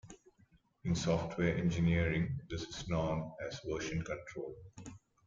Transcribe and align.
In 0.83 0.95
software 0.95 1.55
engineering, 1.57 2.39
this 2.49 2.63
is 2.63 2.87
known 2.89 3.33
as 3.47 3.59
version 3.59 4.01
control. 4.03 4.55